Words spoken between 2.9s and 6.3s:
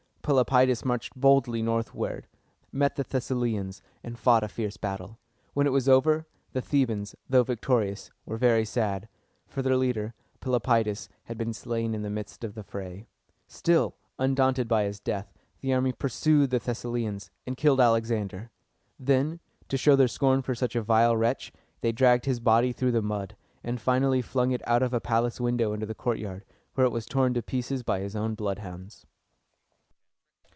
the Thessalians, and fought a fierce battle. When it was over,